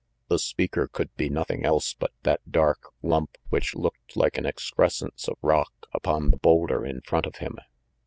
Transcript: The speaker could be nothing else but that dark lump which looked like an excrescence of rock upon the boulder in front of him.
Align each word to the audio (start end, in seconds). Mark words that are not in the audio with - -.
The 0.29 0.39
speaker 0.39 0.87
could 0.87 1.15
be 1.15 1.29
nothing 1.29 1.63
else 1.63 1.93
but 1.93 2.11
that 2.23 2.41
dark 2.51 2.85
lump 3.03 3.37
which 3.49 3.75
looked 3.75 4.17
like 4.17 4.35
an 4.39 4.47
excrescence 4.47 5.27
of 5.27 5.37
rock 5.43 5.85
upon 5.93 6.31
the 6.31 6.37
boulder 6.37 6.83
in 6.83 7.01
front 7.01 7.27
of 7.27 7.35
him. 7.35 7.59